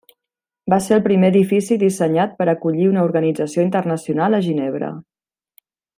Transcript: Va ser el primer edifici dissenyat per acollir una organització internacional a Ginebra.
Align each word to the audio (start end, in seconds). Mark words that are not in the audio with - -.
Va 0.73 0.77
ser 0.85 0.93
el 0.95 1.03
primer 1.07 1.29
edifici 1.33 1.77
dissenyat 1.83 2.33
per 2.39 2.47
acollir 2.55 2.89
una 2.95 3.03
organització 3.11 3.67
internacional 3.69 4.39
a 4.39 4.41
Ginebra. 4.49 4.91